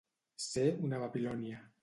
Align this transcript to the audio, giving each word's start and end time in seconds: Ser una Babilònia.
Ser 0.45 0.65
una 0.87 1.03
Babilònia. 1.05 1.63